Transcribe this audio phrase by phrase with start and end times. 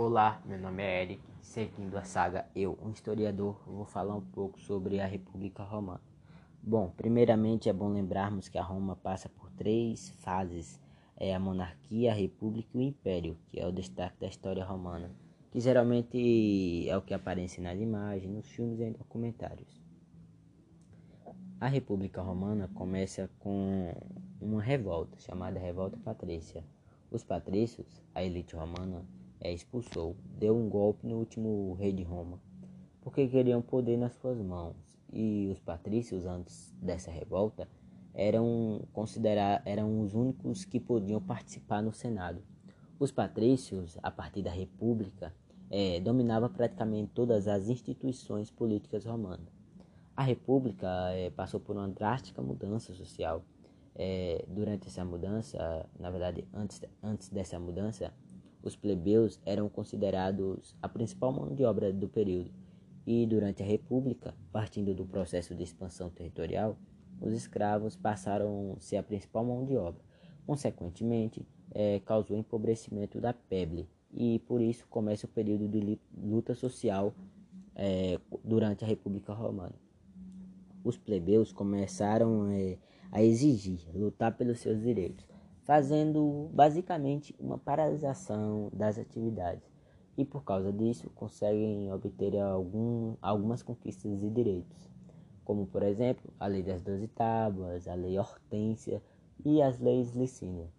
[0.00, 1.20] Olá, meu nome é Eric.
[1.42, 6.00] Seguindo a saga Eu, um historiador, vou falar um pouco sobre a República Romana.
[6.62, 10.80] Bom, primeiramente é bom lembrarmos que a Roma passa por três fases:
[11.16, 15.10] é a monarquia, a república e o império, que é o destaque da história romana,
[15.50, 19.82] que geralmente é o que aparece nas imagens, nos filmes e em documentários.
[21.60, 23.92] A República Romana começa com
[24.40, 26.62] uma revolta chamada Revolta Patrícia.
[27.10, 29.04] Os patrícios, a elite romana,
[29.40, 32.40] é, expulsou, deu um golpe no último rei de Roma,
[33.00, 34.76] porque queriam poder nas suas mãos.
[35.12, 37.68] E os patrícios, antes dessa revolta,
[38.14, 42.42] eram considerar eram os únicos que podiam participar no Senado.
[42.98, 45.32] Os patrícios, a partir da República,
[45.70, 49.48] é, dominavam praticamente todas as instituições políticas romanas.
[50.16, 53.44] A República é, passou por uma drástica mudança social.
[53.94, 58.12] É, durante essa mudança, na verdade, antes, antes dessa mudança,
[58.62, 62.50] os plebeus eram considerados a principal mão de obra do período,
[63.06, 66.76] e durante a República, partindo do processo de expansão territorial,
[67.20, 70.00] os escravos passaram a ser a principal mão de obra.
[70.46, 77.14] Consequentemente, é, causou empobrecimento da peble, e por isso começa o período de luta social
[77.74, 79.74] é, durante a República Romana.
[80.84, 82.78] Os plebeus começaram é,
[83.10, 85.26] a exigir, lutar pelos seus direitos,
[85.68, 89.70] fazendo basicamente uma paralisação das atividades.
[90.16, 94.90] E por causa disso conseguem obter algum, algumas conquistas e direitos,
[95.44, 99.02] como por exemplo a Lei das Doze Tábuas, a Lei Hortência
[99.44, 100.72] e as leis Licínia.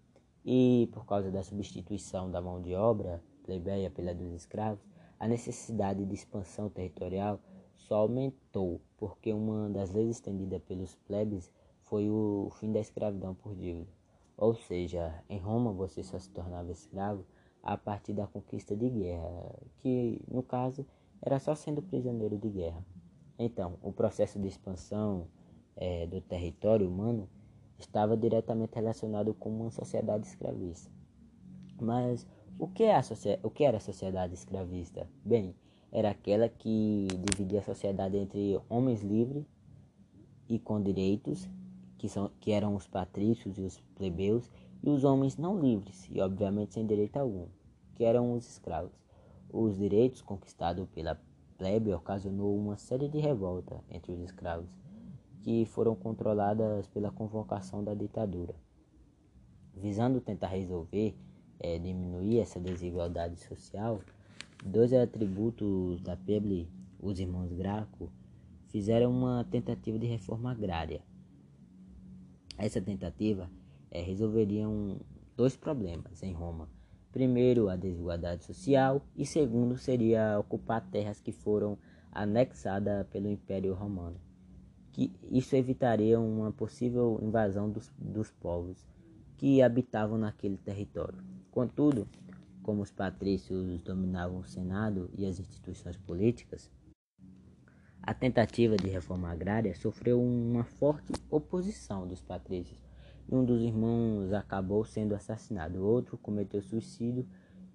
[0.44, 4.84] E por causa da substituição da mão de obra plebeia pela dos escravos,
[5.20, 7.40] a necessidade de expansão territorial
[7.76, 11.52] só aumentou porque uma das leis estendidas pelos plebes
[11.84, 14.00] foi o fim da escravidão por dívida.
[14.40, 17.26] Ou seja, em Roma você só se tornava escravo
[17.62, 20.86] a partir da conquista de guerra, que no caso
[21.22, 22.82] era só sendo prisioneiro de guerra.
[23.38, 25.28] Então, o processo de expansão
[25.76, 27.28] é, do território humano
[27.78, 30.90] estava diretamente relacionado com uma sociedade escravista.
[31.78, 32.26] Mas
[32.58, 32.98] o que, é
[33.44, 35.06] o que era a sociedade escravista?
[35.26, 35.54] Bem,
[35.92, 39.46] era aquela que dividia a sociedade entre homens livres
[40.48, 41.50] e com direitos,
[42.00, 44.50] que, são, que eram os patrícios e os plebeus,
[44.82, 47.46] e os homens não livres e obviamente sem direito algum,
[47.94, 48.98] que eram os escravos.
[49.52, 51.22] Os direitos conquistados pela
[51.58, 54.70] plebe ocasionou uma série de revoltas entre os escravos,
[55.42, 58.56] que foram controladas pela convocação da ditadura.
[59.76, 61.16] Visando tentar resolver,
[61.60, 64.02] é, diminuir essa desigualdade social,
[64.66, 68.12] Dois atributos da Peble, os irmãos Graco,
[68.68, 71.02] fizeram uma tentativa de reforma agrária.
[72.60, 73.50] Essa tentativa
[73.90, 75.00] é, resolveria um,
[75.38, 76.68] dois problemas em Roma.
[77.10, 81.78] Primeiro, a desigualdade social, e segundo, seria ocupar terras que foram
[82.12, 84.20] anexadas pelo Império Romano.
[84.92, 88.86] Que isso evitaria uma possível invasão dos, dos povos
[89.38, 91.24] que habitavam naquele território.
[91.52, 92.10] Contudo,
[92.62, 96.70] como os patrícios dominavam o Senado e as instituições políticas,
[98.02, 102.80] a tentativa de reforma agrária sofreu uma forte oposição dos patrícios.
[103.32, 107.28] Um dos irmãos acabou sendo assassinado, outro cometeu suicídio,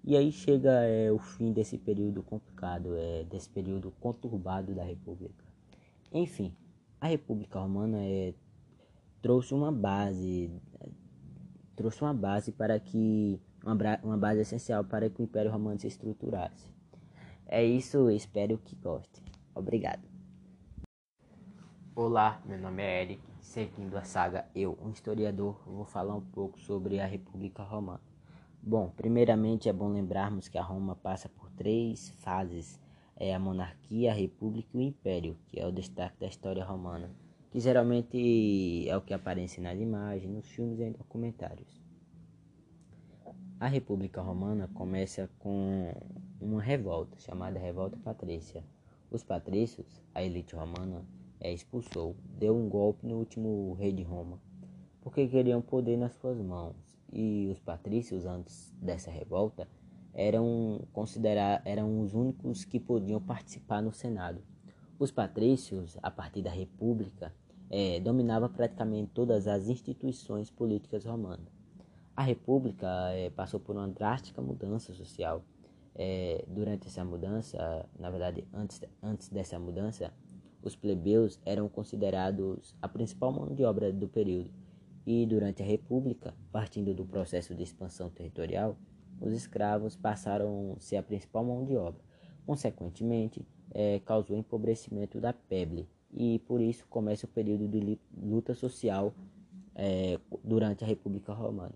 [0.03, 5.45] e aí chega é, o fim desse período complicado, é, desse período conturbado da República.
[6.11, 6.53] Enfim,
[6.99, 8.33] a República Romana é,
[9.21, 10.51] trouxe uma base,
[11.75, 16.67] trouxe uma base para que uma, base essencial para que o Império Romano se estruturasse.
[17.47, 19.23] É isso, espero que gostem.
[19.55, 20.14] Obrigado.
[21.97, 23.21] Olá, meu nome é Eric.
[23.39, 28.01] Seguindo a saga Eu, um historiador, vou falar um pouco sobre a República Romana.
[28.61, 32.81] Bom, primeiramente é bom lembrarmos que a Roma passa por três fases:
[33.15, 37.09] é a monarquia, a república e o império, que é o destaque da história romana,
[37.49, 41.81] que geralmente é o que aparece nas imagens, nos filmes e em documentários.
[43.57, 45.93] A República Romana começa com
[46.41, 48.65] uma revolta chamada Revolta Patrícia.
[49.09, 51.05] Os patrícios, a elite romana,
[51.45, 54.39] é, expulsou, deu um golpe no último rei de Roma,
[54.99, 56.75] porque queriam poder nas suas mãos.
[57.13, 59.67] E os patrícios, antes dessa revolta,
[60.11, 64.41] eram considerar eram os únicos que podiam participar no Senado.
[64.97, 67.31] Os patrícios, a partir da República,
[67.69, 71.53] é, dominavam praticamente todas as instituições políticas romanas.
[72.15, 75.43] A República é, passou por uma drástica mudança social.
[75.93, 80.11] É, durante essa mudança, na verdade, antes, antes dessa mudança,
[80.65, 84.51] os plebeus eram considerados a principal mão de obra do período.
[85.05, 88.75] E durante a República, partindo do processo de expansão territorial,
[89.21, 92.01] os escravos passaram a ser a principal mão de obra.
[92.45, 99.13] Consequentemente, é, causou empobrecimento da peble e por isso começa o período de luta social
[99.75, 101.75] é, durante a República Romana.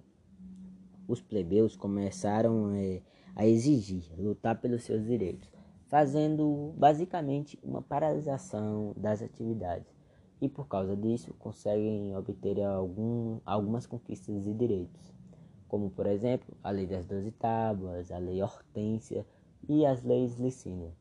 [1.08, 3.02] Os plebeus começaram é,
[3.36, 5.50] a exigir, lutar pelos seus direitos,
[5.90, 9.92] fazendo basicamente uma paralisação das atividades
[10.40, 15.12] e por causa disso conseguem obter algum, algumas conquistas e direitos,
[15.68, 19.26] como por exemplo a Lei das Doze Tábuas, a Lei Hortência
[19.68, 20.94] e as leis Licínia.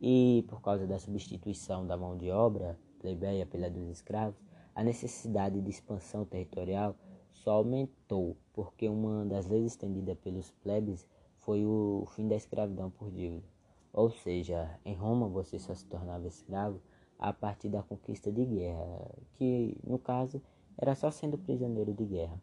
[0.00, 4.42] E por causa da substituição da mão de obra plebeia pela dos escravos,
[4.74, 6.96] a necessidade de expansão territorial
[7.30, 11.06] só aumentou, porque uma das leis estendidas pelos plebes
[11.36, 13.52] foi o fim da escravidão por dívida.
[13.92, 16.80] Ou seja, em Roma você só se tornava escravo
[17.18, 20.42] a partir da conquista de guerra, que no caso
[20.78, 22.40] era só sendo prisioneiro de guerra.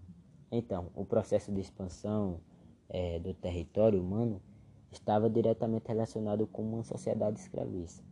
[0.52, 2.40] Então, o processo de expansão
[2.88, 4.42] é, do território humano
[4.92, 8.04] estava diretamente relacionado com uma sociedade escravista.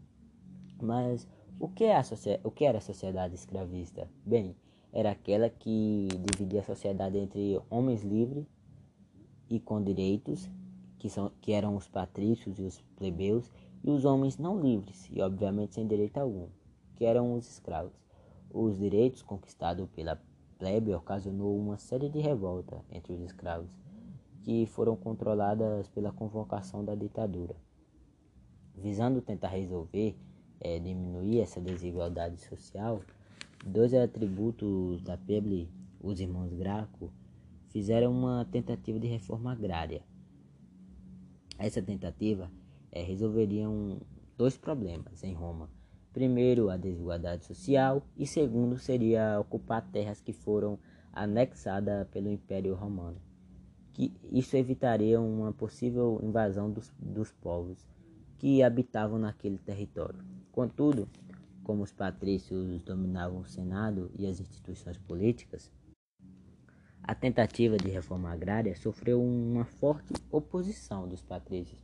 [0.81, 1.27] Mas
[1.59, 1.99] o que, é
[2.43, 4.07] o que era a sociedade escravista?
[4.25, 4.55] Bem,
[4.93, 8.45] era aquela que dividia a sociedade entre homens livres
[9.49, 10.49] e com direitos,
[10.97, 13.51] que, são, que eram os patrícios e os plebeus,
[13.83, 16.47] e os homens não livres e obviamente sem direito algum,
[16.95, 17.93] que eram os escravos.
[18.51, 20.21] Os direitos conquistados pela
[20.57, 23.71] plebe ocasionou uma série de revoltas entre os escravos,
[24.43, 27.55] que foram controladas pela convocação da ditadura.
[28.75, 30.15] Visando tentar resolver,
[30.59, 33.01] é, diminuir essa desigualdade social,
[33.65, 37.11] dois atributos da plebe, os irmãos Graco,
[37.69, 40.01] fizeram uma tentativa de reforma agrária.
[41.57, 42.51] Essa tentativa
[42.91, 43.99] é, resolveriam
[44.37, 45.69] dois problemas em Roma.
[46.13, 50.79] Primeiro, a desigualdade social, e segundo, seria ocupar terras que foram
[51.11, 53.17] anexadas pelo Império Romano.
[53.93, 57.87] Que isso evitaria uma possível invasão dos, dos povos
[58.37, 60.23] que habitavam naquele território.
[60.51, 61.09] Contudo,
[61.63, 65.71] como os patrícios dominavam o Senado e as instituições políticas,
[67.07, 71.79] a tentativa de reforma agrária sofreu uma forte oposição dos patrícios,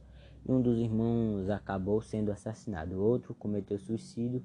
[0.45, 4.43] um dos irmãos acabou sendo assassinado, o outro cometeu suicídio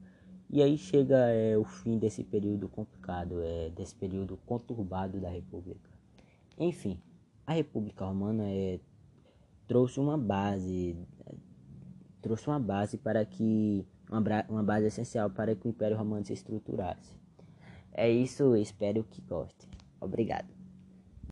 [0.48, 5.90] e aí chega é, o fim desse período complicado, é, desse período conturbado da República.
[6.56, 7.00] Enfim,
[7.44, 8.78] a República Romana é,
[9.66, 10.96] trouxe uma base,
[12.22, 16.32] trouxe uma base para que uma, uma base essencial para que o Império Romano se
[16.32, 17.12] estruturasse.
[17.92, 19.69] É isso, espero que gostem.
[20.00, 20.57] Obrigado.